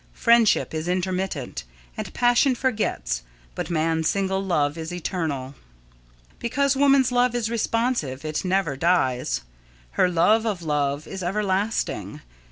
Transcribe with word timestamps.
Friendship 0.13 0.73
is 0.73 0.87
intermittent 0.87 1.63
and 1.95 2.11
passion 2.11 2.55
forgets, 2.55 3.21
but 3.53 3.69
man's 3.69 4.09
single 4.09 4.43
love 4.43 4.75
is 4.75 4.91
eternal. 4.91 5.53
Because 6.39 6.75
woman's 6.75 7.11
love 7.11 7.35
is 7.35 7.51
responsive, 7.51 8.25
it 8.25 8.43
never 8.43 8.75
dies. 8.75 9.41
Her 9.91 10.09
love 10.09 10.43
of 10.43 10.63
love 10.63 11.05
is 11.05 11.21
everlasting. 11.21 12.21